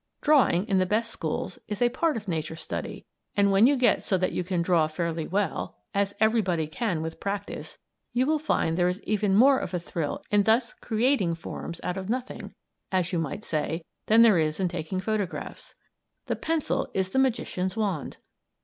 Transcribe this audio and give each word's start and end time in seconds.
Drawing, 0.21 0.65
in 0.67 0.79
the 0.79 0.87
best 0.87 1.11
schools, 1.11 1.59
is 1.67 1.79
a 1.79 1.89
part 1.89 2.17
of 2.17 2.27
Nature 2.27 2.55
Study, 2.55 3.05
and 3.37 3.51
when 3.51 3.67
you 3.67 3.75
get 3.77 4.01
so 4.01 4.17
that 4.17 4.31
you 4.31 4.43
can 4.43 4.63
draw 4.63 4.87
fairly 4.87 5.27
well 5.27 5.77
as 5.93 6.15
everybody 6.19 6.65
can 6.67 7.03
with 7.03 7.19
practice 7.19 7.77
you 8.11 8.25
will 8.25 8.39
find 8.39 8.79
there 8.79 8.87
is 8.89 8.99
even 9.03 9.35
more 9.35 9.59
of 9.59 9.75
a 9.75 9.79
thrill 9.79 10.23
in 10.31 10.41
thus 10.41 10.73
creating 10.73 11.35
forms 11.35 11.79
out 11.83 11.97
of 11.97 12.09
nothing, 12.09 12.55
as 12.91 13.13
you 13.13 13.19
might 13.19 13.43
say 13.43 13.85
than 14.07 14.23
there 14.23 14.39
is 14.39 14.59
in 14.59 14.67
taking 14.69 14.99
photographs. 14.99 15.75
The 16.25 16.35
pencil 16.35 16.89
is 16.95 17.13
a 17.13 17.19
magician's 17.19 17.77
wand! 17.77 18.17